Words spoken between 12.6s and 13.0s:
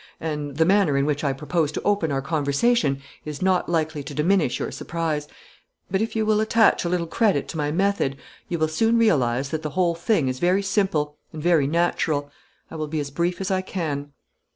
I will be